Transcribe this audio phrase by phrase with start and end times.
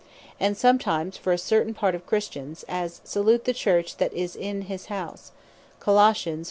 [0.39, 3.03] And sometimes for a certain part of Christians, as (Col.
[3.03, 5.31] 4.15.) "Salute the Church that is in his house."